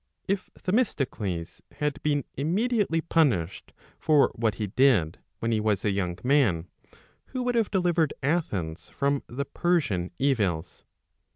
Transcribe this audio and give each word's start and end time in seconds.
If 0.27 0.49
Themistocles 0.55 1.61
had 1.73 2.01
been 2.01 2.23
immediately 2.33 3.01
punished 3.01 3.71
for 3.99 4.29
'what 4.33 4.55
he 4.55 4.65
did 4.65 5.19
when 5.37 5.51
he 5.51 5.59
was 5.59 5.85
a 5.85 5.91
young 5.91 6.17
man, 6.23 6.67
who 7.27 7.43
would 7.43 7.53
have 7.53 7.69
delivered 7.69 8.11
Athens 8.23 8.89
from 8.89 9.21
the 9.27 9.45
Persian 9.45 10.09
evils? 10.17 10.83